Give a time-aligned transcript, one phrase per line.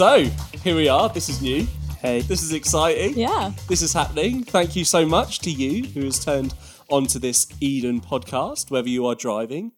[0.00, 0.24] So,
[0.62, 1.10] here we are.
[1.10, 1.66] This is new.
[1.98, 2.22] Hey.
[2.22, 3.18] This is exciting.
[3.18, 3.52] Yeah.
[3.68, 4.44] This is happening.
[4.44, 6.54] Thank you so much to you who has turned
[6.88, 9.72] onto this Eden podcast, whether you are driving,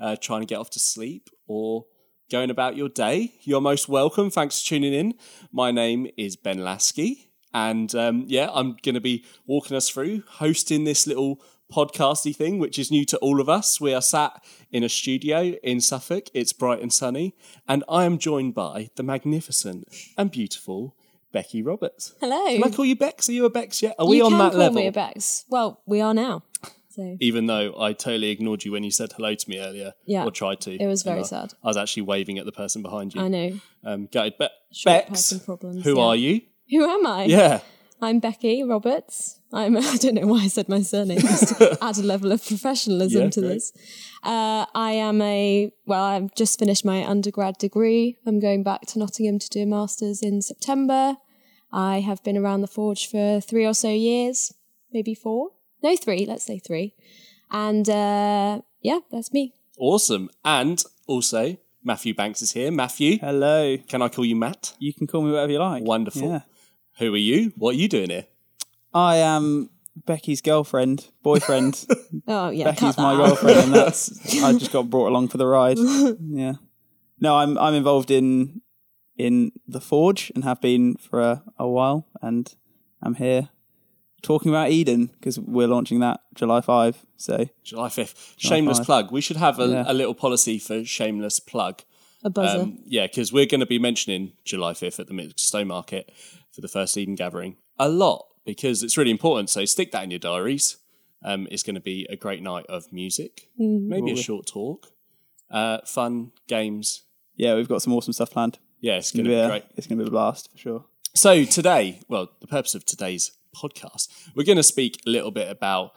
[0.00, 1.84] uh, trying to get off to sleep, or
[2.30, 3.34] going about your day.
[3.42, 4.30] You're most welcome.
[4.30, 5.12] Thanks for tuning in.
[5.52, 10.22] My name is Ben Lasky, and um, yeah, I'm going to be walking us through
[10.26, 11.42] hosting this little
[11.72, 13.80] podcasty thing, which is new to all of us.
[13.80, 14.42] We are sat
[14.72, 16.26] in a studio in Suffolk.
[16.34, 17.34] It's bright and sunny,
[17.68, 19.86] and I am joined by the magnificent
[20.16, 20.94] and beautiful
[21.32, 22.14] Becky Roberts.
[22.20, 22.46] Hello.
[22.46, 23.28] Can I call you Bex?
[23.28, 23.94] Are you a Bex yet?
[23.98, 24.80] Are we you on can that call level?
[24.80, 25.44] me a Bex.
[25.48, 26.42] Well, we are now.
[26.90, 30.24] So Even though I totally ignored you when you said hello to me earlier, Yeah.
[30.24, 30.74] or tried to.
[30.74, 31.52] It was very I- sad.
[31.62, 33.20] I was actually waving at the person behind you.
[33.20, 33.60] I know.
[33.84, 34.36] Um, gutted.
[34.38, 35.30] Be- Short Bex,
[35.84, 36.02] who yeah.
[36.02, 36.40] are you?
[36.70, 37.24] Who am I?
[37.24, 37.60] Yeah.
[38.00, 39.40] I'm Becky Roberts.
[39.52, 39.76] I'm.
[39.94, 41.18] I don't know why I said my surname.
[41.20, 43.48] Just to add a level of professionalism Yeah, to great.
[43.54, 43.72] this.
[44.22, 45.72] Uh, I am a.
[45.86, 48.18] Well, I've just finished my undergrad degree.
[48.26, 51.16] I'm going back to Nottingham to do a masters in September.
[51.72, 54.54] I have been around the forge for three or so years,
[54.92, 55.50] maybe four.
[55.82, 56.24] No, three.
[56.24, 56.94] Let's say three.
[57.50, 59.54] And uh, yeah, that's me.
[59.78, 60.30] Awesome.
[60.44, 62.70] And also, Matthew Banks is here.
[62.70, 63.76] Matthew, Hello.
[63.88, 64.74] can I call you Matt?
[64.78, 65.82] You can call me whatever you like.
[65.82, 66.30] Wonderful.
[66.30, 66.40] Yeah.
[66.98, 67.52] Who are you?
[67.56, 68.26] What are you doing here?
[68.92, 69.70] I am
[70.06, 71.86] Becky's girlfriend, boyfriend.
[72.26, 73.16] Oh yeah, Becky's cut that my out.
[73.26, 75.78] girlfriend, and that's I just got brought along for the ride.
[76.30, 76.54] yeah.
[77.20, 78.62] No, I'm I'm involved in
[79.16, 82.54] in the forge and have been for a, a while, and
[83.02, 83.50] I'm here
[84.22, 87.04] talking about Eden because we're launching that July five.
[87.16, 88.34] So July 5th.
[88.38, 88.86] Shameless five.
[88.86, 89.12] plug.
[89.12, 89.84] We should have a, Yeah.
[89.86, 91.82] a little policy for shameless plug.
[92.28, 92.60] A buzzer.
[92.62, 96.04] Um, yeah, because we're going to be mentioning July 5th at the Mixed Stowmarket
[96.52, 99.50] for the first Eden Gathering a lot because it's really important.
[99.50, 100.76] So stick that in your diaries.
[101.24, 104.92] Um, it's going to be a great night of music, maybe a short talk,
[105.50, 107.02] uh, fun games.
[107.34, 108.58] yeah, we've got some awesome stuff planned.
[108.80, 109.64] Yeah, it's going to be Yeah, great.
[109.76, 110.84] it's going to be a blast for sure.
[111.14, 115.50] So today, well, the purpose of today's podcast, we're going to speak a little bit
[115.50, 115.92] about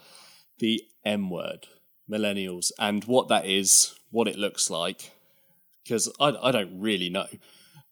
[0.58, 1.68] the M word,
[2.10, 5.12] millennials, and what that is, what it looks like,
[5.92, 7.28] because I, I don't really know.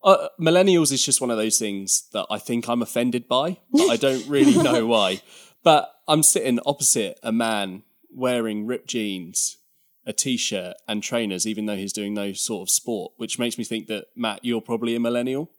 [0.01, 3.89] Uh, millennials is just one of those things that I think I'm offended by, but
[3.89, 5.21] I don't really know why.
[5.61, 9.57] But I'm sitting opposite a man wearing ripped jeans,
[10.05, 13.65] a t-shirt, and trainers, even though he's doing no sort of sport, which makes me
[13.65, 15.51] think that Matt, you're probably a millennial.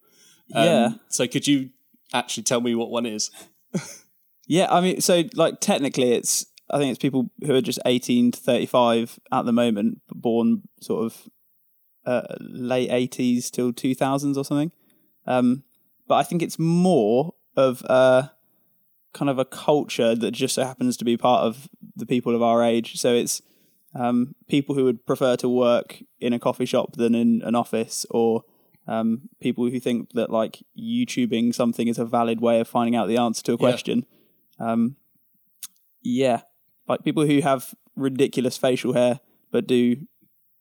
[0.55, 0.89] Um, yeah.
[1.11, 1.71] So could you
[2.15, 3.31] actually tell me what one is?
[4.47, 8.33] Yeah, I mean, so like technically, it's I think it's people who are just eighteen
[8.33, 11.29] to thirty-five at the moment, born sort of
[12.07, 14.73] uh, late eighties till two thousands or something.
[15.27, 15.65] Um,
[16.09, 18.33] but I think it's more of a
[19.13, 22.43] kind of a culture that just so happens to be part of the people of
[22.43, 22.99] our age.
[22.99, 23.43] So it's
[23.95, 28.07] um, people who would prefer to work in a coffee shop than in an office,
[28.11, 28.45] or
[28.87, 33.09] um, people who think that like YouTubing something is a valid way of finding out
[33.09, 34.07] the answer to a question.
[34.59, 34.97] Um,
[36.03, 36.43] yeah,
[36.89, 39.97] like people who have ridiculous facial hair but do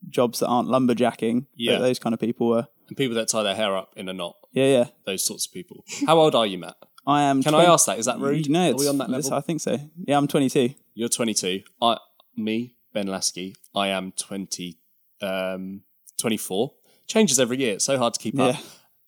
[0.07, 1.45] jobs that aren't lumberjacking.
[1.55, 1.71] Yeah.
[1.73, 2.67] th- those kind of people were.
[2.87, 4.85] And people that tie their hair up in a knot, Yeah, yeah.
[5.05, 5.83] those sorts of people.
[6.07, 6.75] How old are you, Matt?
[7.05, 7.41] I am.
[7.43, 7.97] Can I ask that?
[7.99, 8.49] Is that rude?
[8.49, 9.33] No, Are we on that level?
[9.33, 9.77] I think so.
[10.05, 10.73] Yeah, I'm 22.
[10.93, 11.61] You're 22.
[11.81, 11.97] I,
[12.35, 14.77] me, Ben Lasky, I am 20,
[15.21, 15.81] um,
[16.19, 16.73] 24.
[17.07, 17.75] Changes every year.
[17.75, 18.55] It's so hard to keep up.
[18.55, 18.61] Yeah.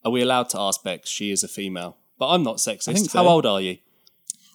[0.05, 1.09] Are we allowed to ask Bex?
[1.09, 2.93] She is a female, but I'm not sexist.
[2.93, 3.77] think How old are you?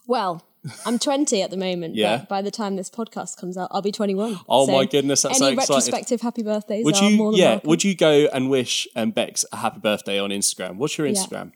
[0.06, 0.42] Well,
[0.84, 2.18] I'm 20 at the moment, Yeah.
[2.18, 4.40] but by the time this podcast comes out, I'll be 21.
[4.48, 7.40] Oh So my goodness, that's so any retrospective happy birthdays Would are more you, than
[7.40, 7.68] yeah, welcome.
[7.70, 10.76] would you go and wish um, Bex a happy birthday on Instagram?
[10.76, 11.52] What's your Instagram?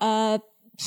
[0.00, 0.38] Uh,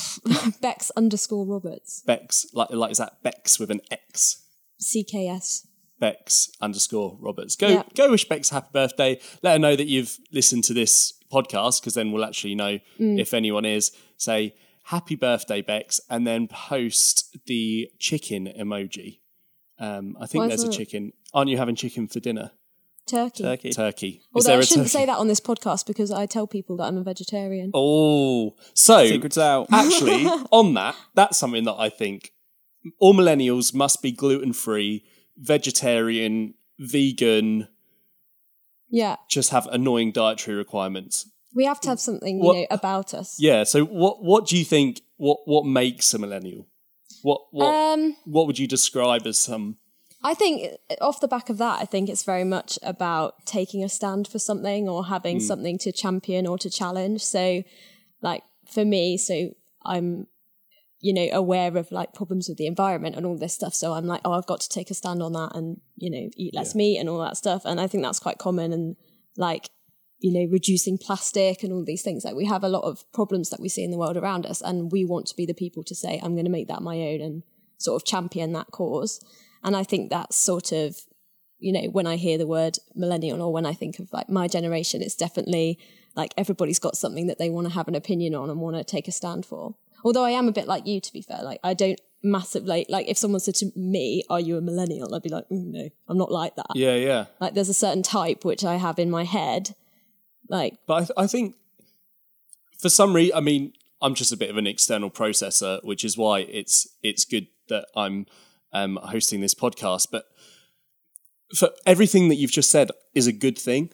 [0.61, 4.43] Bex underscore Roberts, Bex, like, like, is that Bex with an X?
[4.81, 5.65] CKS.
[5.99, 7.55] Bex underscore Roberts.
[7.55, 7.83] Go Yeah.
[7.95, 9.19] go wish Bex a happy birthday.
[9.41, 13.19] Let her know that you've listened to this podcast because then we'll actually know Mm.
[13.19, 13.91] if anyone is.
[14.17, 14.53] Say
[14.87, 19.19] happy birthday, Bex, and then post the chicken emoji.
[19.79, 21.13] Um, I think Why there's a chicken.
[21.33, 22.51] Aren't you having chicken for dinner?
[23.05, 23.43] Turkey.
[23.43, 23.71] Turkey.
[23.71, 24.07] Turkey.
[24.07, 24.99] Is Although there I a shouldn't turkey?
[24.99, 27.71] say that on this podcast because I tell people that I'm a vegetarian.
[27.73, 29.67] Oh, so Secrets out.
[29.71, 32.33] actually, on that, that's something that I think
[32.99, 35.05] all millennials must be gluten free,
[35.37, 37.67] vegetarian, vegan,
[38.89, 41.29] Yeah, just have annoying dietary requirements.
[41.55, 43.37] We have to have something you know about us.
[43.39, 43.63] Yeah.
[43.63, 45.01] So what what do you think?
[45.17, 46.67] What what makes a millennial?
[47.23, 49.77] What what Um, what would you describe as some?
[50.23, 53.83] I think uh, off the back of that, I think it's very much about taking
[53.83, 57.23] a stand for something or having something to champion or to challenge.
[57.23, 57.63] So,
[58.21, 59.49] like for me, so
[59.85, 60.27] I'm
[60.99, 63.75] you know, aware of like problems with the environment and all this stuff.
[63.75, 66.27] So I'm like, oh, I've got to take a stand on that and, you know,
[66.35, 66.79] eat less Yeah.
[66.79, 67.65] meat and all that stuff.
[67.65, 68.95] And I think that's quite common and
[69.37, 69.69] like,
[70.19, 72.25] you know, reducing plastic and all these things.
[72.25, 74.61] Like we have a lot of problems that we see in the world around us
[74.61, 76.97] and we want to be the people to say, I'm going to make that my
[76.99, 77.43] own and
[77.77, 79.23] sort of champion that cause.
[79.63, 80.97] And I think that's sort of,
[81.59, 84.47] you know, when I hear the word millennial or when I think of like my
[84.47, 85.79] generation, it's definitely
[86.15, 88.83] like everybody's got something that they want to have an opinion on and want to
[88.83, 89.75] take a stand for.
[90.03, 91.41] Although I am a bit like you, to be fair.
[91.43, 95.21] Like I don't massively like if someone said to me, "Are you a millennial?" I'd
[95.21, 97.25] be like, mm, "No, I'm not like that." Yeah, yeah.
[97.39, 99.75] Like there's a certain type which I have in my head.
[100.49, 101.55] Like But I, th- I think
[102.79, 106.17] for some reason, I mean, I'm just a bit of an external processor, which is
[106.17, 108.25] why it's it's good that I'm
[108.73, 110.07] um, hosting this podcast.
[110.11, 110.25] But
[111.55, 113.89] for everything that you've just said is a good thing,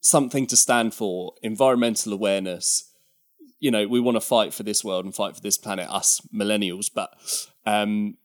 [0.00, 2.92] something to stand for, environmental awareness.
[3.58, 6.20] You know, we want to fight for this world and fight for this planet, us
[6.34, 6.90] millennials.
[6.94, 7.10] But
[7.66, 8.16] um,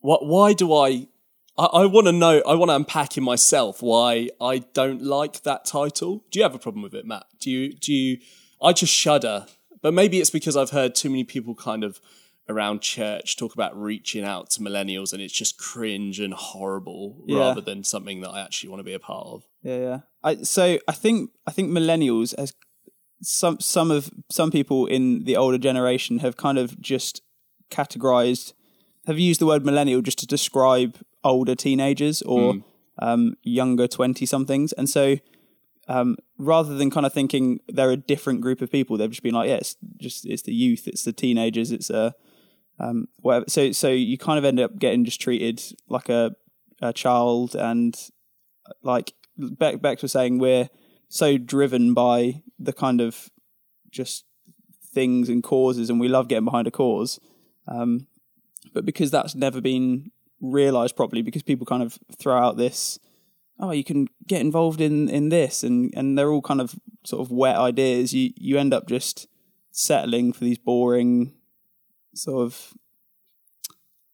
[0.00, 0.26] what?
[0.26, 1.08] Why do I?
[1.56, 2.42] I, I want to know.
[2.46, 6.24] I want to unpack in myself why I don't like that title.
[6.30, 7.24] Do you have a problem with it, Matt?
[7.40, 7.74] Do you?
[7.74, 8.18] Do you?
[8.62, 9.46] I just shudder.
[9.82, 12.00] But maybe it's because I've heard too many people kind of
[12.48, 17.38] around church talk about reaching out to millennials, and it's just cringe and horrible, Yeah.
[17.38, 19.44] rather than something that I actually want to be a part of.
[19.62, 19.98] Yeah, yeah.
[20.22, 22.54] I so I think I think millennials as
[23.22, 27.22] some some of some people in the older generation have kind of just
[27.70, 28.52] categorized
[29.06, 32.54] have used the word millennial just to describe older teenagers or
[32.98, 35.16] um, younger 20 somethings and so
[35.88, 39.34] um, rather than kind of thinking they're a different group of people they've just been
[39.34, 42.14] like yeah it's just it's the youth it's the teenagers it's a
[42.78, 46.34] um, whatever so so you kind of end up getting just treated like a
[46.82, 48.10] a child and
[48.82, 50.68] like Beck, Bex was saying, we're
[51.08, 53.30] so driven by the kind of
[53.90, 54.24] just
[54.92, 57.18] things and causes, and we love getting behind a cause.
[57.66, 58.06] Um,
[58.72, 62.98] but because that's never been realized properly, because people kind of throw out this,
[63.58, 67.20] oh, you can get involved in in this, and and they're all kind of sort
[67.24, 68.12] of wet ideas.
[68.12, 69.26] You you end up just
[69.70, 71.34] settling for these boring
[72.14, 72.74] sort of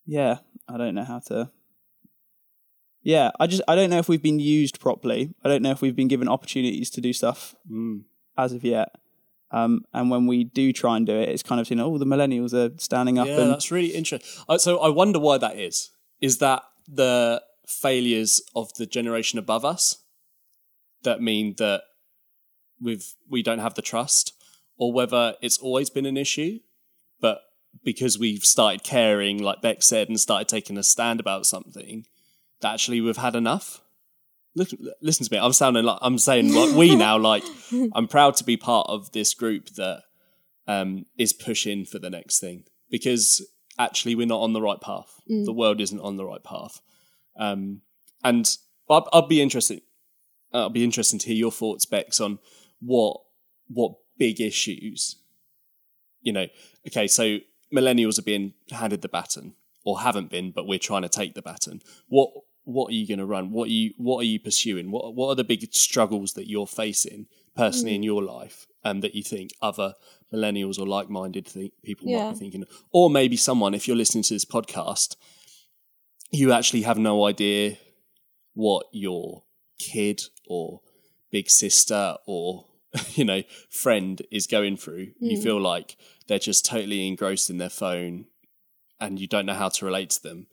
[0.07, 0.39] yeah.
[0.69, 1.51] I don't know how to
[3.03, 5.35] yeah, I just I don't know if we've been used properly.
[5.43, 8.03] I don't know if we've been given opportunities to do stuff Mm.
[8.37, 8.95] as of yet.
[9.53, 11.99] Um, and when we do try and do it, it's kind of you know, Oh,
[11.99, 14.29] the millennials are standing up, Yeah, and that's really interesting.
[14.59, 15.91] So I wonder why that is.
[16.21, 20.03] Is that the failures of the generation above us
[21.03, 21.83] that mean that
[22.81, 24.35] we've we don't have the trust,
[24.77, 26.59] or whether it's always been an issue,
[27.21, 27.41] but
[27.85, 32.07] because we've started caring, like Beck said, and started taking a stand about something,
[32.61, 33.83] that actually we've had enough.
[34.57, 34.71] Look,
[35.01, 35.39] listen to me.
[35.39, 37.19] I'm sounding like I'm saying like we now.
[37.19, 37.45] Like
[37.95, 40.03] I'm proud to be part of this group that
[40.67, 43.47] um, is pushing for the next thing because
[43.81, 45.21] actually we're not on the right path.
[45.47, 46.81] The world isn't on the right path,
[47.37, 47.81] um,
[48.23, 48.47] and
[48.89, 49.83] I'll, I'll be interested.
[50.53, 52.39] I'll be interested to hear your thoughts, Bex, on
[52.81, 53.21] what
[53.69, 55.17] what big issues.
[56.21, 56.47] You know,
[56.89, 57.39] okay, so
[57.75, 59.55] millennials are being handed the baton,
[59.85, 61.81] or haven't been, but we're trying to take the baton.
[62.09, 62.31] What
[62.65, 63.51] what are you going to run?
[63.51, 64.91] What are you what are you pursuing?
[64.91, 68.07] What what are the big struggles that you're facing personally in mm.
[68.07, 69.95] your life, and that you think other
[70.33, 74.25] millennials or like minded th- people might be thinking, or maybe someone if you're listening
[74.25, 75.17] to this podcast,
[76.31, 77.77] you actually have no idea
[78.55, 79.45] what your
[79.79, 80.81] kid or
[81.31, 82.67] big sister or
[83.15, 85.09] you know friend is going through.
[85.19, 85.43] You mm.
[85.43, 85.97] feel like
[86.27, 88.27] they're just totally engrossed in their phone
[89.01, 90.47] and you don't know how to relate to them.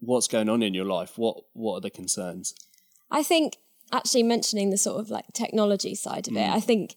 [0.00, 1.18] What's going on in your life?
[1.18, 2.54] What what are the concerns?
[3.10, 3.56] I think
[3.92, 6.52] actually mentioning the sort of like technology side of it, mm.
[6.52, 6.96] I think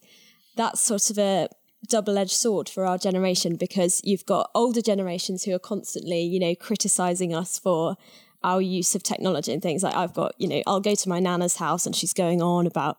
[0.56, 1.50] that's sort of a
[1.90, 6.40] double edged sword for our generation because you've got older generations who are constantly, you
[6.40, 7.98] know, criticizing us for
[8.44, 11.20] our use of technology and things like I've got, you know, I'll go to my
[11.20, 12.98] nana's house and she's going on about,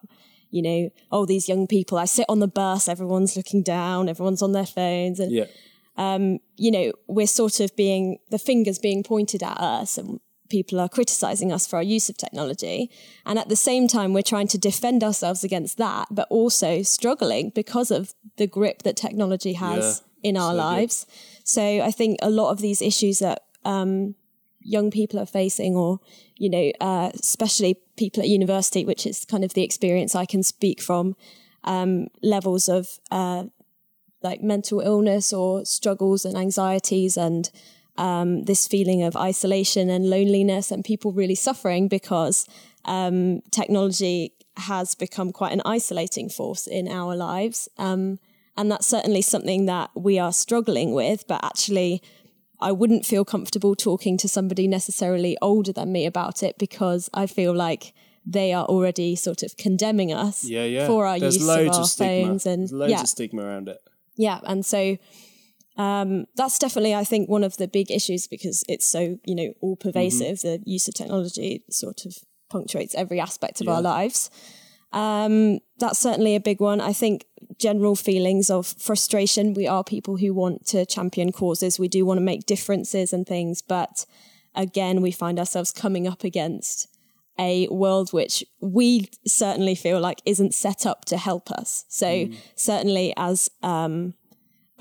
[0.50, 1.98] you know, oh, these young people.
[1.98, 5.20] I sit on the bus, everyone's looking down, everyone's on their phones.
[5.20, 5.44] And yeah
[5.96, 10.20] um, you know, we're sort of being the fingers being pointed at us and
[10.56, 12.78] people are criticizing us for our use of technology.
[13.26, 17.50] And at the same time, we're trying to defend ourselves against that, but also struggling
[17.50, 18.02] because of
[18.37, 20.66] the grip that technology has in our so good.
[20.66, 21.06] lives.
[21.42, 24.14] So I think a lot of these issues that um,
[24.61, 25.99] young people are facing, or,
[26.37, 30.42] you know, uh, especially people at university, which is kind of the experience I can
[30.42, 31.16] speak from,
[31.64, 33.44] um, levels of uh,
[34.23, 37.50] like mental illness or struggles and anxieties and
[37.96, 42.46] um, this feeling of isolation and loneliness and people really suffering because
[42.84, 47.68] um, technology has become quite an isolating force in our lives.
[47.78, 48.18] Um,
[48.56, 52.00] And that's certainly something that we are struggling with, but actually,
[52.60, 57.26] I wouldn't feel comfortable talking to somebody necessarily older than me about it because I
[57.26, 57.92] feel like
[58.24, 60.86] they are already sort of condemning us Yeah, yeah.
[60.86, 63.68] for our There's use of our of phones and There's loads yeah, of stigma around
[63.68, 63.78] it.
[64.16, 64.96] yeah, and so
[65.76, 69.52] um, that's definitely, I think, one of the big issues because it's so you know
[69.61, 70.40] all pervasive.
[70.40, 72.16] The use of technology sort of
[72.50, 74.31] punctuates every aspect of our lives.
[74.93, 76.81] Um, that's certainly a big one.
[76.81, 77.26] I think
[77.59, 79.52] general feelings of frustration.
[79.52, 81.81] We are people who want to champion causes.
[81.81, 84.07] We do want to make differences and things, but
[84.54, 86.88] again, we find ourselves coming up against
[87.37, 91.85] a world which we certainly feel like isn't set up to help us.
[91.88, 94.14] So certainly as um,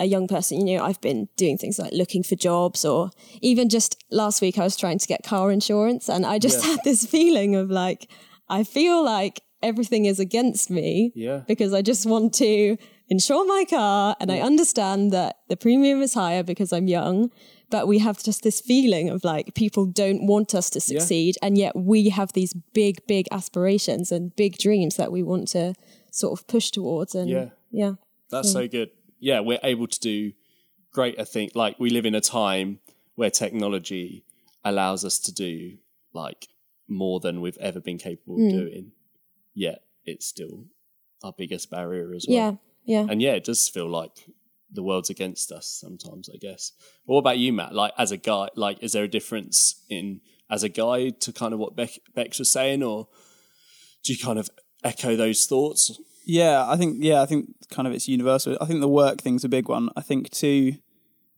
[0.00, 3.10] a young person, you know, I've been doing things like looking for jobs or
[3.42, 6.80] even just last week I was trying to get car insurance and I just had
[6.84, 8.10] this feeling of like,
[8.48, 11.42] I feel like everything is against me Yeah.
[11.46, 12.76] because I just want to
[13.08, 17.30] insure my car and I understand that the premium is higher because I'm young.
[17.70, 21.58] But we have just this feeling of like people don't want us to succeed, and
[21.58, 25.74] yet we have these big, big aspirations and big dreams that we want to
[26.12, 27.14] sort of push towards.
[27.16, 27.48] And Yeah.
[27.72, 27.92] yeah,
[28.30, 28.90] That's so good.
[29.28, 30.32] Yeah, we're able to do
[30.92, 31.54] greater things.
[31.54, 32.80] Like we live in a time
[33.14, 34.24] where technology
[34.64, 35.78] allows us to do
[36.12, 36.48] like
[36.88, 38.46] more than we've ever been capable Hmm.
[38.46, 38.92] of doing.
[39.54, 40.64] Yet it's still
[41.22, 42.36] our biggest barrier as well.
[42.36, 42.52] yeah,
[42.84, 43.06] yeah.
[43.10, 44.26] And yeah, it does feel like
[44.70, 46.72] the world's against us sometimes, I guess.
[47.06, 47.74] But what about you, Matt?
[47.74, 51.54] Like as a guy, like is there a difference in as a guy to kind
[51.54, 53.08] of what Beck, Bex was saying, or
[54.02, 54.50] do you kind of
[54.82, 55.98] echo those thoughts?
[56.24, 58.56] Yeah, I think yeah, I think kind of it's universal.
[58.60, 59.90] I think the work thing's a big one.
[59.96, 60.76] I think too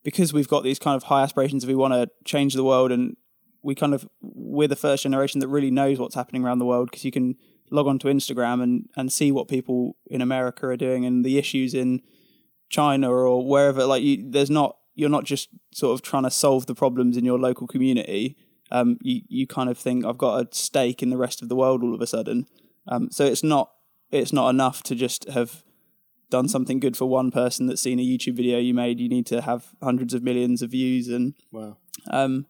[0.05, 2.93] because we've got these kind of high aspirations if we want to change the world
[2.93, 3.17] and
[3.65, 6.89] we kind of we're the first generation that really knows what's happening around the world
[6.89, 7.35] because you can
[7.73, 11.75] log onto Instagram and and see what people in America are doing and the issues
[11.75, 12.01] in
[12.69, 16.67] China or wherever like you there's not you're not just sort of trying to solve
[16.67, 18.37] the problems in your local community
[18.71, 21.57] um you you kind of think I've got a stake in the rest of the
[21.57, 22.47] world all of a sudden
[22.87, 23.73] um so it's not
[24.11, 25.63] it's not enough to just have
[26.31, 29.01] done something good for one person that's seen a YouTube video you made.
[29.01, 31.77] You need to have hundreds of millions of views, and Wow.
[32.11, 32.47] um,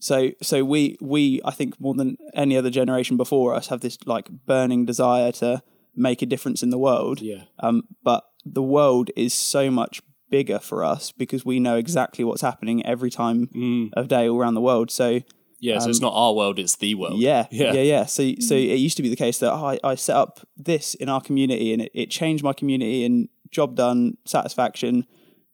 [0.00, 3.96] so so we we I think more than any other generation before us have this
[4.06, 5.62] like burning desire to
[5.94, 7.20] make a difference in the world.
[7.20, 7.44] Yeah.
[7.60, 12.42] Um, but the world is so much bigger for us because we know exactly what's
[12.42, 14.90] happening every time of day all around the world.
[14.90, 15.20] So
[15.64, 17.14] Yeah, so it's not our world, it's the world.
[17.14, 17.72] Um, yeah, Yeah.
[17.72, 20.16] yeah, yeah, So, so it used to be the case that oh, I, I set
[20.16, 25.06] up this in our community, and it, it changed my community, and job done, satisfaction.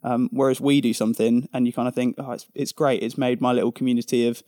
[0.03, 3.03] Um, whereas we do something, and you kind of think, oh, it's it's great.
[3.03, 4.43] It's made my little community of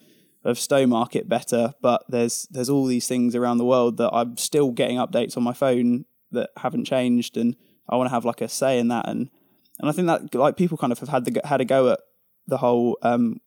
[0.45, 4.73] of Stowmarket better, but there's there's all these things around the world that I'm still
[4.73, 7.54] getting updates on my phone that haven't changed, and
[7.88, 9.31] I want to have like a say in that, and
[9.78, 12.00] and I think that like people kind of have had the had a go at
[12.47, 13.40] the whole um,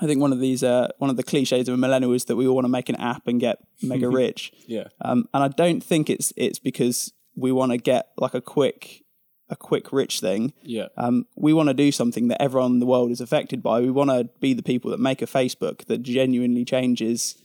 [0.00, 2.36] I think one of these, uh, one of the cliches of a millennial is that
[2.36, 4.52] we all want to make an app and get mega rich.
[4.66, 4.88] Yeah.
[5.00, 9.04] Um, and I don't think it's it's because we want to get like a quick,
[9.48, 10.52] a quick rich thing.
[10.62, 10.88] Yeah.
[10.96, 13.80] Um, we want to do something that everyone in the world is affected by.
[13.80, 17.36] We want to be the people that make a Facebook that genuinely changes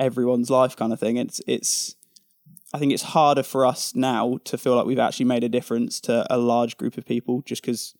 [0.00, 1.16] everyone's life, kind of thing.
[1.16, 1.96] It's it's.
[2.74, 6.00] I think it's harder for us now to feel like we've actually made a difference
[6.02, 7.94] to a large group of people just because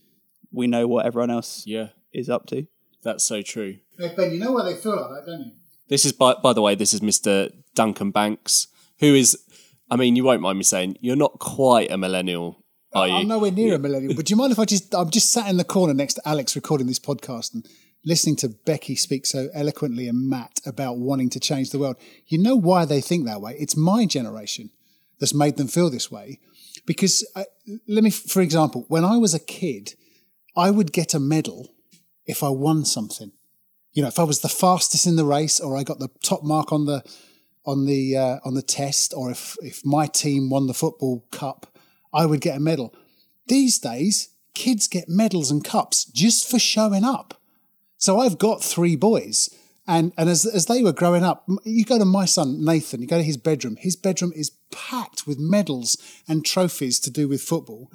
[0.51, 1.89] we know what everyone else Yeah.
[2.15, 2.67] is up to.
[3.03, 3.79] That's so true.
[3.99, 5.53] Hey, Ben, you know why they feel like that, don't you?
[5.89, 7.53] This is by by the way, this is Mr.
[7.75, 8.69] Duncan Banks,
[9.01, 9.37] who is
[9.93, 13.15] I mean, you won't mind me saying, you're not quite a millennial, are you?
[13.15, 15.51] I'm nowhere near a millennial, but do you mind if I just, I'm just sat
[15.51, 17.69] in the corner next to Alex recording this podcast and
[18.03, 21.97] listening to Becky speak so eloquently and Matt about wanting to change the world.
[22.27, 23.55] You know why they think that way?
[23.59, 24.71] It's my generation
[25.21, 26.41] that's made them feel this way.
[26.87, 27.45] Because, I,
[27.87, 29.95] let me, for example, when I was a kid,
[30.57, 31.75] I would get a medal
[32.27, 33.33] if I won something.
[33.93, 36.43] You know, if I was the fastest in the race or I got the top
[36.43, 37.03] mark on the,
[37.65, 41.79] on the uh, on the test, or if if my team won the football cup,
[42.13, 42.93] I would get a medal.
[43.47, 47.41] These days, kids get medals and cups just for showing up.
[47.99, 49.49] So I've got three boys,
[49.87, 53.07] and and as as they were growing up, you go to my son Nathan, you
[53.07, 53.77] go to his bedroom.
[53.79, 57.93] His bedroom is packed with medals and trophies to do with football,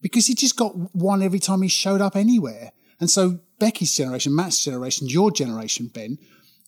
[0.00, 2.72] because he just got one every time he showed up anywhere.
[2.98, 6.18] And so Becky's generation, Matt's generation, your generation, Ben,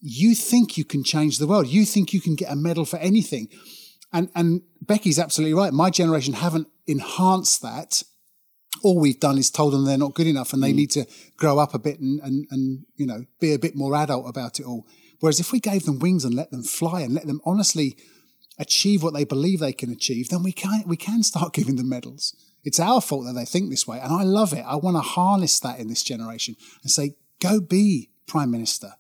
[0.01, 1.67] you think you can change the world.
[1.67, 3.49] You think you can get a medal for anything.
[4.13, 5.73] And and Becky's absolutely right.
[5.73, 8.05] My generation haven't enhanced that.
[8.85, 10.77] All we've done is told them they're not good enough and they mm.
[10.77, 11.05] need to
[11.37, 14.61] grow up a bit and, and, and, you know, be a bit more adult about
[14.61, 14.87] it all.
[15.19, 17.97] Whereas if we gave them wings and let them fly and let them honestly
[18.57, 21.89] achieve what they believe they can achieve, then we can we can start giving them
[21.89, 22.37] medals.
[22.65, 24.01] It's our fault that they think this way.
[24.01, 24.65] And I love it.
[24.67, 28.95] I want to harness that in this generation and say, go be prime minister.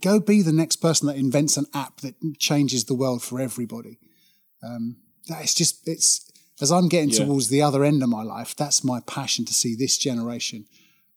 [0.00, 3.98] Go be the next person that invents an app that changes the world for everybody.
[4.62, 4.96] Um,
[5.28, 6.30] that it's just, it's,
[6.62, 7.26] as I'm getting Yeah.
[7.26, 10.64] towards the other end of my life, that's my passion to see this generation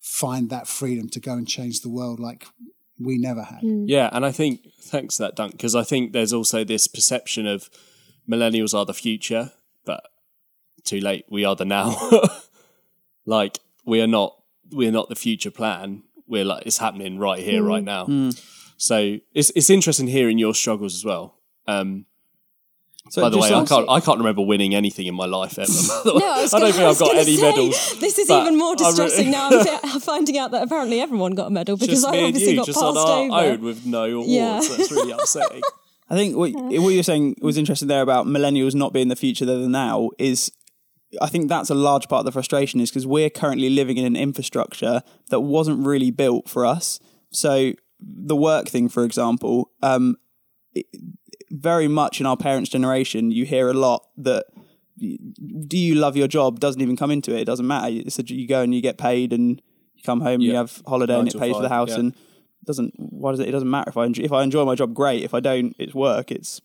[0.01, 2.47] find that freedom to go and change the world like
[2.99, 3.59] we never had.
[3.61, 7.45] Yeah, and I think thanks for that, Dunk, because I think there's also this perception
[7.47, 7.69] of
[8.29, 9.53] millennials are the future, but
[10.87, 11.25] too late.
[11.29, 11.95] We are the now.
[13.25, 14.35] like we are not.
[14.71, 16.03] We are not the future plan.
[16.27, 18.07] We're like it's happening right here, right now.
[18.77, 21.35] So it's it's interesting hearing your struggles as well.
[21.67, 22.05] Um,
[23.09, 25.71] So by the way, I can't I can't remember winning anything in my life ever.
[26.05, 27.99] No, I, was I don't gonna- think I I've was got gonna any say, medals.
[27.99, 29.49] This is even more distressing now.
[29.83, 32.65] I'm finding out that apparently everyone got a medal because Just I obviously you, got
[32.65, 33.51] just passed on our over.
[33.53, 34.29] own with no awards.
[34.29, 34.59] Yeah.
[34.77, 35.61] That's really upsetting.
[36.09, 39.45] I think what, what you're saying was interesting there about millennials not being the future,
[39.45, 40.51] they're the now, is
[41.21, 44.05] I think that's a large part of the frustration is because we're currently living in
[44.05, 46.99] an infrastructure that wasn't really built for us.
[47.31, 50.17] So the work thing, for example, um,
[50.73, 50.87] it-
[51.49, 54.45] very much in our parents' generation, you hear a lot that
[54.97, 57.41] do you love your job doesn't even come into it.
[57.41, 57.87] It doesn't matter.
[57.89, 59.61] It's a, you go and you get paid and
[59.95, 61.99] you come home and you have holiday and it pays for the house yeah.
[61.99, 62.15] and
[62.65, 64.93] doesn't why does it it doesn't matter if I enjoy, if I enjoy my job
[64.93, 66.61] great if I don't it's work it's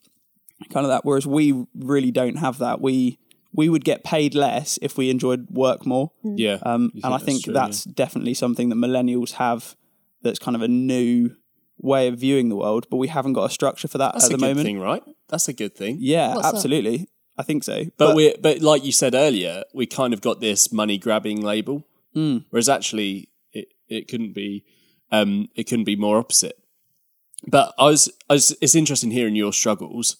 [0.70, 3.18] kind of that whereas we really don't have that we
[3.54, 7.18] we would get paid less if we enjoyed work more Yeah, um, You and I
[7.18, 9.76] that's think true, that's definitely something that millennials have
[10.22, 11.36] that's kind of a new
[11.78, 14.30] way of viewing the world but we haven't got a structure for that That's at
[14.30, 15.02] a the good moment thing, right?
[15.28, 15.96] That's a good thing.
[16.00, 16.54] yeah What's that?
[16.56, 20.40] absolutely I think so But, we but like you said earlier, we kind of got
[20.40, 22.38] this money grabbing label, Hmm.
[22.50, 24.64] whereas actually it, it couldn't be
[25.10, 26.56] um, it couldn't be more opposite.
[27.46, 30.16] But I was, I was it's interesting hearing your struggles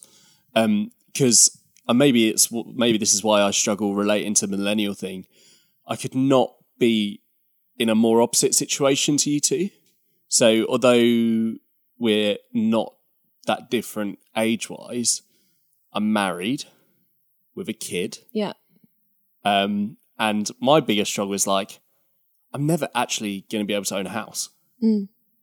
[0.53, 5.25] because uh, maybe it's maybe this is why I struggle relating to the millennial thing.
[5.87, 7.21] I could not be
[7.77, 9.69] in a more opposite situation to you two.
[10.27, 11.55] So although
[11.99, 12.95] we're not
[13.45, 15.21] that different age wise,
[15.91, 16.65] I'm married
[17.55, 18.19] with a kid.
[18.31, 18.53] Yeah.
[19.43, 21.79] Um, and my biggest struggle is like,
[22.53, 24.49] I'm never actually going to be able to own a house.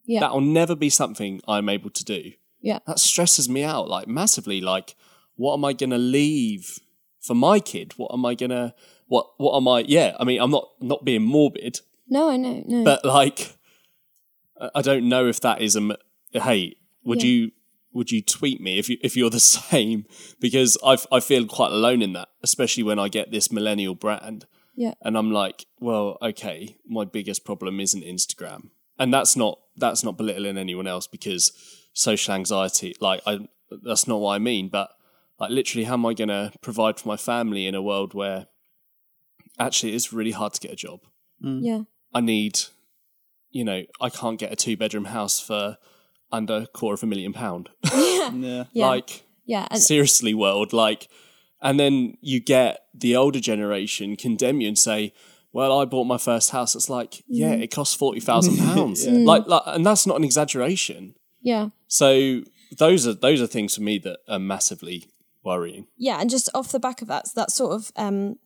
[0.07, 0.20] Yeah.
[0.20, 2.33] That'll never be something I'm able to do.
[2.61, 2.79] Yeah.
[2.87, 4.61] That stresses me out like massively.
[4.61, 4.96] Like,
[5.40, 6.64] what am I going to leave
[7.26, 7.88] for my kid?
[7.96, 8.74] What am I going to,
[9.12, 12.62] what, what am I, yeah, I mean, I'm not, not being morbid, No, I know.
[12.66, 12.85] No.
[12.85, 13.57] but like,
[14.74, 15.96] I- don't know if that is a,
[16.33, 17.29] hey, would Yeah.
[17.31, 17.50] you,
[17.92, 20.05] would you tweet me if you if you're the same?
[20.38, 24.46] Because I I feel quite alone in that, especially when I get this millennial brand,
[24.76, 24.94] yeah.
[25.03, 30.16] and I'm like, well, okay, my biggest problem isn't Instagram, and that's not that's not
[30.16, 31.50] belittling anyone else because
[31.92, 33.48] social anxiety, like I
[33.87, 34.90] that's not what I mean, but
[35.40, 38.46] like literally, how am I going to provide for my family in a world where
[39.59, 41.00] actually it's really hard to get a job?
[41.42, 41.83] Yeah.
[42.12, 42.59] I need,
[43.50, 45.79] you know, I can't get a two bedroom house for
[46.33, 47.70] under a quarter of a million pound.
[47.94, 48.87] yeah Yeah.
[48.87, 49.66] like yeah.
[49.70, 51.09] And seriously, world, like,
[51.62, 55.12] and then you get the older generation condemn you and say,
[55.53, 57.62] "Well, I bought my first house." It's like, yeah, Mm.
[57.62, 61.14] it costs forty thousand pounds, like, like, and that's not an exaggeration.
[61.42, 61.70] yeah.
[61.88, 62.42] So
[62.79, 65.09] those are those are things for me that are massively
[65.44, 65.87] worrying.
[65.96, 68.37] yeah, and just off the back of that, that sort of um,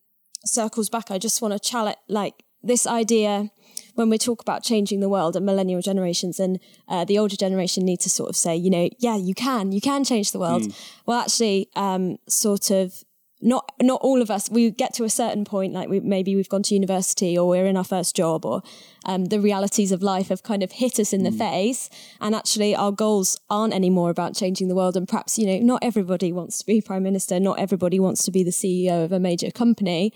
[0.45, 1.11] circles back.
[1.11, 3.51] I just want to challenge like this idea
[3.95, 7.85] when we talk about changing the world and millennial generations and uh, the older generation
[7.85, 10.63] need to sort of say, you know, yeah, you can, you can change the world.
[11.07, 13.05] Well, actually, um, sort of.
[13.45, 14.49] Not not all of us.
[14.49, 17.67] We get to a certain point, like we maybe we've gone to university or we're
[17.67, 18.63] in our first job, or
[19.05, 21.91] um, the realities of life have kind of hit us in the face,
[22.23, 24.97] and actually our goals aren't anymore about changing the world.
[24.97, 28.31] And perhaps you know, not everybody wants to be prime minister, not everybody wants to
[28.31, 30.13] be the CEO of a major company.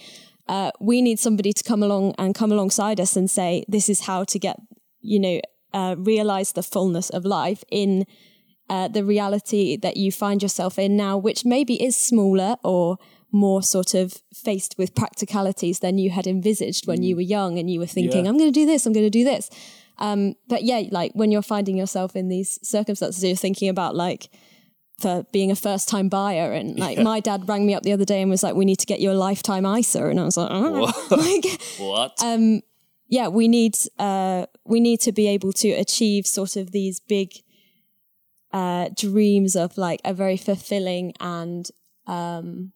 [0.48, 4.00] Uh, we need somebody to come along and come alongside us and say, this is
[4.00, 4.56] how to get,
[5.02, 5.40] you know,
[5.74, 8.06] uh, realize the fullness of life in
[8.70, 12.98] uh, the reality that you find yourself in now, which maybe is smaller or
[13.30, 17.70] more sort of faced with practicalities than you had envisaged when you were young and
[17.70, 18.30] you were thinking, Yeah.
[18.30, 19.50] I'm going to do this, I'm going to do this.
[19.98, 24.30] Um, but yeah, like when you're finding yourself in these circumstances, you're thinking about like,
[24.98, 26.52] for being a first time buyer.
[26.52, 28.80] And like my dad rang me up the other day and was like, we need
[28.80, 30.04] to get you a lifetime ISA.
[30.06, 31.06] And I was like, oh.
[31.10, 32.20] like What?
[32.22, 32.62] Um,
[33.08, 37.32] yeah, we need, uh, we need to be able to achieve sort of these big,
[38.52, 41.68] uh, dreams of like a very fulfilling and,
[42.06, 42.72] um,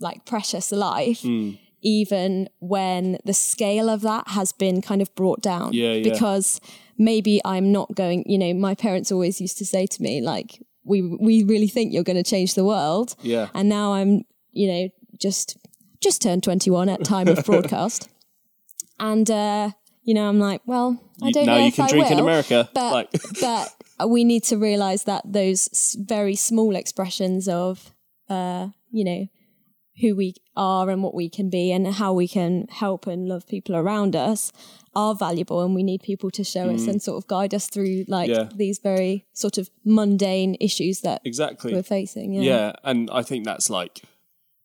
[0.00, 1.24] like precious life.
[1.82, 6.02] Even when the scale of that has been kind of brought down, Yeah, yeah.
[6.10, 6.60] because
[6.98, 8.24] maybe I'm not going.
[8.26, 11.92] You know, my parents always used to say to me, like, "We we really think
[11.92, 13.50] you're going to change the world," yeah.
[13.54, 14.88] and now I'm, you know,
[15.20, 15.58] just
[16.00, 18.08] just turned 21 at time of broadcast.
[18.98, 19.70] And, uh,
[20.02, 22.16] you know, I'm like, well, I don't now know you if can I drink in
[22.16, 22.68] will, America.
[22.74, 27.92] But, Like- but we need to realize that those very small expressions of,
[28.28, 29.26] uh, you know,
[30.00, 33.46] who we are and what we can be and how we can help and love
[33.46, 34.52] people around us
[34.94, 38.04] are valuable and we need people to show us and sort of guide us through
[38.08, 38.34] like Mm.
[38.34, 38.48] Yeah.
[38.54, 41.72] these very sort of mundane issues that Exactly.
[41.72, 44.02] we're facing yeah, Yeah, and I think that's like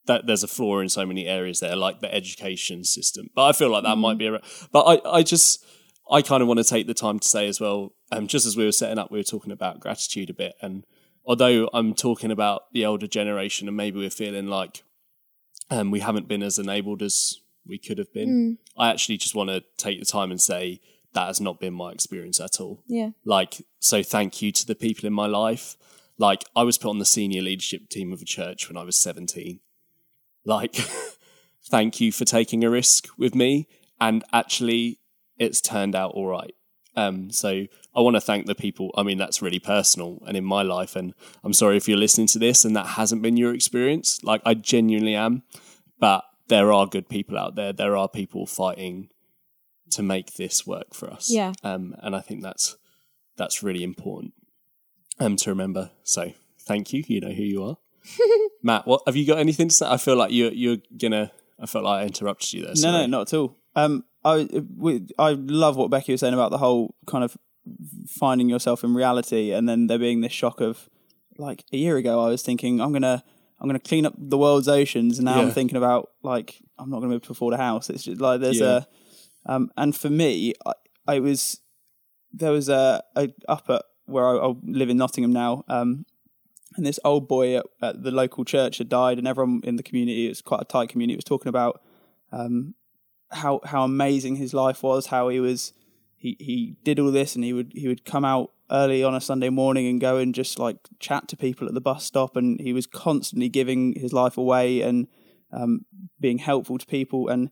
[0.08, 0.26] that.
[0.28, 3.28] There's a flaw in so many areas there, like the education system.
[3.36, 4.28] But I feel like that might be.
[4.28, 4.42] A,
[4.72, 5.64] but I, I just,
[6.12, 7.94] I kind of want to take the time to say as well.
[8.12, 10.86] Um, just as we were setting up, we were talking about gratitude a bit, and
[11.24, 14.84] although I'm talking about the older generation, and maybe we're feeling like
[15.72, 18.58] um, we haven't been as enabled as we could have been.
[18.78, 20.82] I actually just want to take the time and say
[21.14, 22.84] that has not been my experience at all.
[22.88, 23.10] Yeah.
[23.26, 25.78] Like so thank you to the people in my life.
[26.22, 28.96] Like i was put on the senior leadership team of a church when i was
[28.96, 29.60] 17
[30.46, 30.76] like
[31.70, 33.68] thank you for taking a risk with me
[34.00, 35.00] and actually
[35.38, 36.54] it's turned out all right
[36.96, 40.44] um so i want to thank the people i mean that's really personal and in
[40.44, 43.54] my life and i'm sorry if you're listening to this and that hasn't been your
[43.54, 44.22] experience.
[44.24, 45.44] Like i genuinely am
[46.00, 47.72] but there are good people out there.
[47.72, 49.10] There are people fighting
[49.92, 51.30] to make this work for us.
[51.32, 51.54] Yeah.
[51.64, 52.76] um and i think that's
[53.38, 54.34] that's really important
[55.20, 55.92] um to remember.
[56.04, 57.04] So thank you.
[57.08, 57.78] You know who you are.
[58.64, 59.86] Matt what have you got anything to say?
[59.88, 63.06] I feel like you're you're gonna i felt like i interrupted you there No, no,
[63.06, 63.56] not at all.
[63.76, 67.38] Um, I we, I love what Becky was saying about the whole kind of
[68.08, 70.90] finding yourself in reality, and then there being this shock of
[71.38, 73.24] like a year ago, I was thinking I'm gonna
[73.60, 76.98] I'm gonna clean up the world's oceans, and now I'm thinking about like I'm not
[76.98, 77.90] gonna be able to afford a house.
[77.90, 78.82] It's just like there's Yeah.
[79.46, 80.74] a um, and for me, I,
[81.08, 81.62] I was
[82.34, 85.64] there was a, a up at where I, I live in Nottingham now.
[85.68, 86.06] Um,
[86.78, 89.84] and this old boy at, at the local church had died, and everyone in the
[89.84, 91.82] community, it was quite a tight community, was talking about
[92.32, 92.76] um,
[93.32, 95.74] how how amazing his life was, how he was
[96.16, 99.22] he he did all this, and he would he would come out early on a
[99.22, 102.60] Sunday morning and go and just like chat to people at the bus stop, and
[102.60, 105.08] he was constantly giving his life away and
[105.52, 105.86] um,
[106.20, 107.50] being helpful to people, and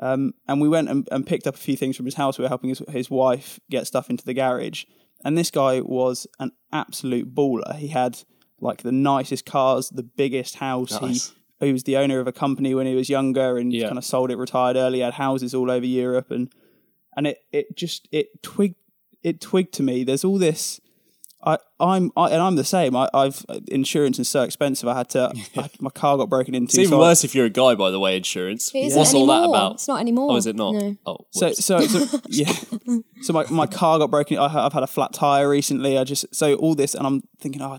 [0.00, 2.38] um, and we went and, and picked up a few things from his house.
[2.38, 4.84] We were helping his his wife get stuff into the garage,
[5.24, 7.76] and this guy was an absolute baller.
[7.76, 8.22] He had
[8.60, 11.00] like the nicest cars, the biggest house.
[11.00, 11.28] Nice.
[11.28, 13.86] He he was the owner of a company when he was younger and Yeah.
[13.86, 16.50] kind of sold it, retired early, had houses all over Europe, and
[17.16, 18.76] and it it just it twigged
[19.22, 20.04] it twigged to me.
[20.04, 20.80] There's all this.
[21.46, 22.96] I, I'm I, and I'm the same.
[22.96, 24.88] I, I've insurance is so expensive.
[24.88, 25.30] I had to.
[25.58, 26.70] I, my car got broken into.
[26.70, 28.16] It's even so I- worse if you're a guy, by the way.
[28.16, 28.74] Insurance.
[28.74, 29.72] It isn't What's all that about?
[29.74, 30.32] It's not anymore.
[30.32, 30.72] Oh, is it not?
[30.74, 30.96] No.
[31.04, 31.62] Oh, So, whoops.
[31.64, 32.50] so, so yeah.
[33.22, 34.38] So my, my car got broken.
[34.38, 35.98] I, I've had a flat tire recently.
[35.98, 37.72] I just so all this, and I'm thinking, oh,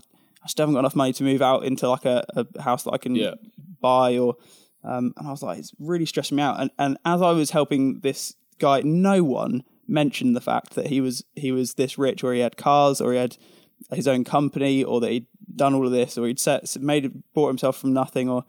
[0.44, 2.92] I still haven't got enough money to move out into like a, a house that
[2.92, 3.34] I can Yeah.
[3.80, 4.36] Buy, or
[4.84, 6.60] um, and I was like, it's really stressing me out.
[6.60, 11.00] And and as I was helping this guy, no one mentioned the fact that he
[11.00, 13.36] was he was this rich, or he had cars, or he had
[13.92, 17.48] his own company, or that he'd done all of this, or he'd set made bought
[17.48, 18.44] himself from nothing, or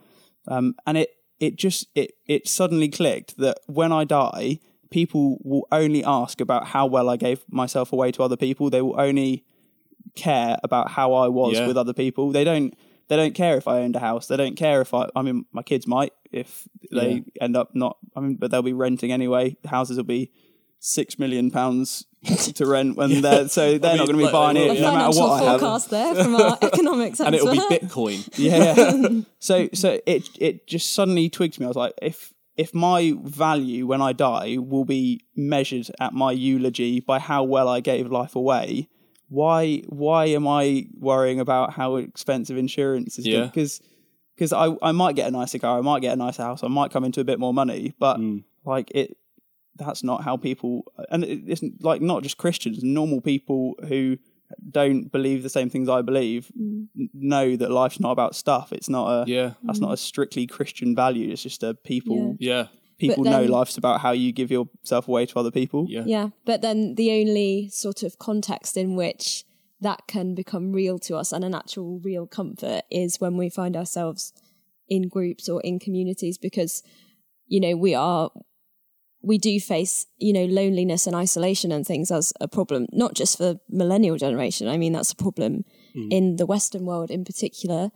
[0.48, 1.10] um, and it
[1.40, 4.60] it just it it suddenly clicked that when I die,
[4.90, 8.70] people will only ask about how well I gave myself away to other people.
[8.70, 9.44] They will only
[10.16, 11.68] care about how I was Yeah.
[11.68, 12.32] with other people.
[12.32, 12.74] They don't
[13.10, 14.28] they don't care if I owned a house.
[14.28, 17.44] They don't care if I I mean my kids might if they Yeah.
[17.46, 19.56] end up not I mean but they'll be renting anyway.
[19.66, 20.32] Houses will be
[20.80, 22.06] six million pounds
[22.56, 24.82] to rent when they're so they're I not going to be like, buying they it
[24.82, 25.60] no matter financial what I have.
[25.60, 27.60] forecast there from our economics and it'll be.
[27.60, 28.28] Bitcoin.
[28.38, 29.22] Yeah.
[29.40, 31.66] so so it it just suddenly twigged me.
[31.66, 36.32] I was like, if if my value when I die will be measured at my
[36.32, 38.90] eulogy by how well I gave life away,
[39.30, 43.28] why why am I worrying about how expensive insurance is?
[43.28, 43.46] Yeah.
[43.46, 43.82] Because
[44.36, 46.68] because I, I might get a nicer car, I might get a nicer house, I
[46.68, 48.44] might come into a bit more money, but Mm.
[48.66, 49.18] like it
[49.76, 54.18] that's not how people and it isn't like not just Christians, normal people who
[54.72, 58.72] don't believe the same things I believe n- know that life's not about stuff.
[58.72, 59.54] It's not a Yeah.
[59.64, 61.30] that's not a strictly Christian value.
[61.32, 62.68] It's just a people Yeah.
[62.98, 65.86] People But know life's about how you give yourself away to other people.
[65.90, 66.04] Yeah.
[66.06, 69.46] Yeah, but then the only sort of context in which
[69.80, 73.76] that can become real to us and an actual real comfort is when we find
[73.76, 74.34] ourselves
[74.90, 76.82] in groups or in communities because
[77.46, 78.32] you know we are
[79.22, 83.38] we do face you know loneliness and isolation and things as a problem not just
[83.38, 85.64] for millennial generation i mean that's a problem
[86.10, 87.90] in the western world in particular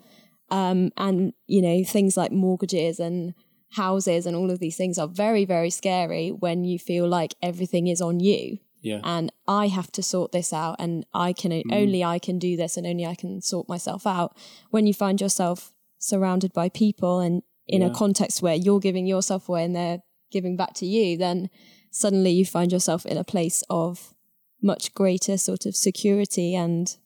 [0.49, 3.33] um, and you know things like mortgages and
[3.71, 7.87] houses and all of these things are very very scary when you feel like everything
[7.87, 8.59] is on you.
[8.83, 8.99] Yeah.
[9.03, 11.71] and i have to sort this out and i can mm.
[11.71, 14.35] only i can do this and only i can sort myself out.
[14.71, 19.47] When you find yourself surrounded by people and in a context where you're giving yourself
[19.47, 21.49] away and they're giving back to you, then
[21.89, 24.13] suddenly you find yourself in a place of
[24.61, 26.97] much greater sort of security and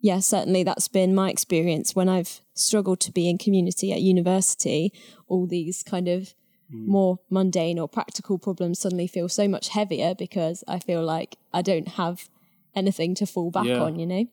[0.00, 4.92] yeah, certainly that's been my experience when I've struggled to be in community at university.
[5.26, 6.34] All these kind of
[6.70, 11.62] more mundane or practical problems suddenly feel so much heavier because I feel like I
[11.62, 12.28] don't have
[12.74, 13.80] anything to fall back Yeah.
[13.82, 14.26] on, you know?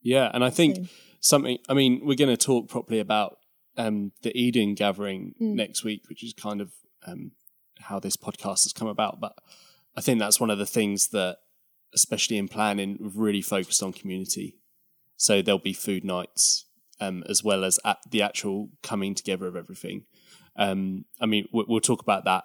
[0.00, 0.88] Yeah, and I think
[1.20, 1.58] something.
[1.68, 3.36] I mean, we're going to talk properly about
[3.76, 6.72] um, the Eden Gathering next week, which is kind of
[7.06, 7.32] um,
[7.78, 9.20] how this podcast has come about.
[9.20, 9.34] But
[9.96, 11.36] I think that's one of the things that,
[11.94, 14.56] especially in planning, we've really focused on community.
[15.22, 16.66] So there'll be food nights
[17.00, 20.04] um, as well as at the actual coming together of everything.
[20.56, 22.42] Um, I mean, we'll, we'll talk about that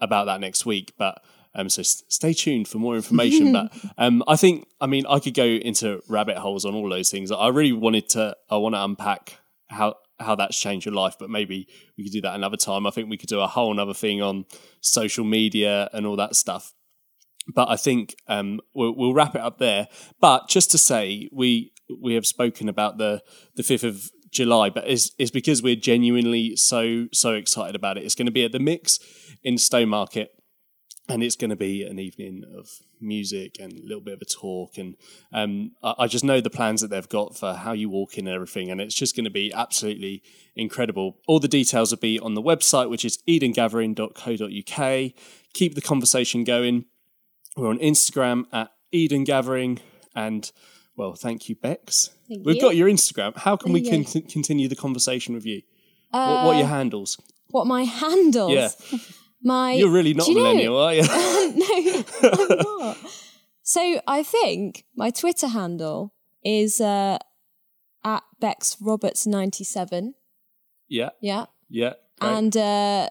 [0.00, 1.22] about that next week, but
[1.54, 3.52] um, so stay tuned for more information.
[3.52, 7.10] but um, I think, I mean, I could go into rabbit holes on all those
[7.10, 7.30] things.
[7.30, 11.28] I really wanted to, I want to unpack how how that's changed your life, but
[11.28, 12.86] maybe we could do that another time.
[12.86, 14.46] I think we could do a whole another thing on
[14.80, 16.72] social media and all that stuff.
[17.54, 19.88] But I think um, we'll, we'll wrap it up there.
[20.18, 23.22] But just to say, we we have spoken about the
[23.54, 28.04] the fifth of July, but it's, it's because we're genuinely so so excited about it.
[28.04, 28.98] It's going to be at the Mix
[29.42, 30.28] in Stowmarket,
[31.08, 32.68] and it's going to be an evening of
[33.00, 34.78] music and a little bit of a talk.
[34.78, 34.96] And
[35.32, 38.26] um, I, I just know the plans that they've got for how you walk in
[38.26, 40.22] and everything, and it's just going to be absolutely
[40.54, 41.18] incredible.
[41.26, 45.12] All the details will be on the website, which is edengathering.co.uk.
[45.54, 46.84] Keep the conversation going.
[47.56, 49.80] We're on Instagram at Eden Gathering,
[50.14, 50.50] and
[50.96, 52.10] well, thank you, Bex.
[52.28, 52.62] Thank We've you.
[52.62, 53.36] got your Instagram.
[53.36, 55.62] How can we you con- continue the conversation with you?
[56.10, 57.20] what, what are your handles?
[57.50, 58.52] What my handles?
[58.52, 58.70] Yeah.
[59.42, 61.02] My You're really not you know- millennial, are you?
[61.06, 62.48] no, I'm
[62.80, 62.96] not.
[63.62, 66.12] So I think my Twitter handle
[66.44, 67.18] is uh,
[68.02, 70.14] at Bex Roberts ninety seven.
[70.88, 71.92] yeah, Yeah, yeah.
[72.18, 72.32] great.
[72.32, 73.08] and uh,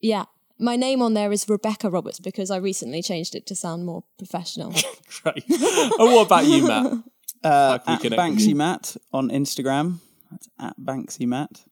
[0.00, 0.24] yeah,
[0.58, 4.04] my name on there is Rebecca Roberts because I recently changed it to sound more
[4.18, 4.72] professional.
[5.22, 5.44] Great.
[5.48, 6.92] and what about you, Matt?
[7.44, 9.98] Uh, can at connect Banksy Matt on Instagram.
[10.30, 11.62] That's at Banksy Matt.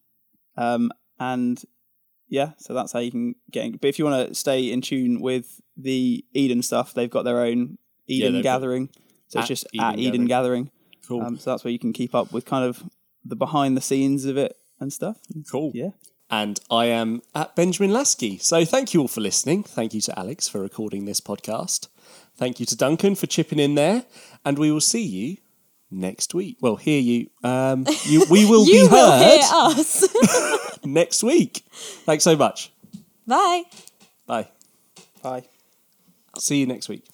[0.54, 1.62] Um, and
[2.28, 3.64] yeah, so that's how you can get.
[3.64, 3.72] In.
[3.78, 7.40] But if you want to stay in tune with the Eden stuff, they've got their
[7.40, 8.90] own Eden they've Gathering.
[9.28, 10.70] So it's just Eden at Eden Gathering.
[11.08, 11.22] Cool.
[11.22, 12.84] Um, so that's where you can keep up with kind of
[13.24, 15.16] the behind the scenes of it and stuff.
[15.50, 15.72] cool.
[15.74, 15.90] Yeah.
[16.32, 18.38] And I am at Benjamin Lasky.
[18.38, 19.62] So thank you all for listening.
[19.62, 21.88] Thank you to Alex for recording this podcast.
[22.36, 24.06] Thank you to Duncan for chipping in there.
[24.42, 25.36] And we will see you
[25.90, 26.56] next week.
[26.62, 27.28] Well, hear you.
[27.44, 30.78] Um, you we will you be will heard hear us.
[30.84, 31.66] next week.
[31.70, 32.72] Thanks so much.
[33.26, 33.64] Bye.
[34.26, 34.48] Bye.
[35.22, 35.44] Bye.
[36.38, 37.04] See you next week.